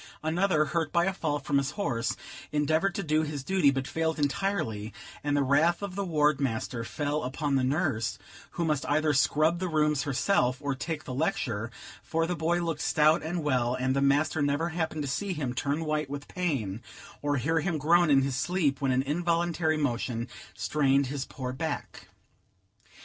Another, 0.23 0.65
hurt 0.65 0.91
by 0.91 1.05
a 1.05 1.13
fall 1.13 1.37
from 1.37 1.59
his 1.59 1.69
horse, 1.77 2.17
endeavored 2.51 2.95
to 2.95 3.03
do 3.03 3.21
his 3.21 3.43
duty, 3.43 3.69
but 3.69 3.85
failed 3.87 4.17
entirely, 4.17 4.91
and 5.23 5.37
the 5.37 5.43
wrath 5.43 5.83
of 5.83 5.93
the 5.93 6.03
ward 6.03 6.41
master 6.41 6.83
fell 6.83 7.21
upon 7.21 7.53
the 7.53 7.63
nurse, 7.63 8.17
who 8.53 8.65
must 8.65 8.83
either 8.89 9.13
scrub 9.13 9.59
the 9.59 9.67
rooms 9.67 10.01
herself, 10.01 10.57
or 10.59 10.73
take 10.73 11.03
the 11.03 11.13
lecture; 11.13 11.69
for 12.01 12.25
the 12.25 12.35
boy 12.35 12.63
looked 12.63 12.81
stout 12.81 13.21
and 13.21 13.43
well, 13.43 13.75
and 13.75 13.95
the 13.95 14.01
master 14.01 14.41
never 14.41 14.69
happened 14.69 15.03
to 15.03 15.07
see 15.07 15.33
him 15.33 15.53
turn 15.53 15.85
white 15.85 16.09
with 16.09 16.27
pain, 16.27 16.81
or 17.21 17.37
hear 17.37 17.59
him 17.59 17.77
groan 17.77 18.09
in 18.09 18.23
his 18.23 18.35
sleep 18.35 18.81
when 18.81 18.91
an 18.91 19.03
involuntary 19.03 19.77
motion 19.77 20.27
strained 20.55 21.05
his 21.13 21.25
poor 21.25 21.53
back. 21.53 22.07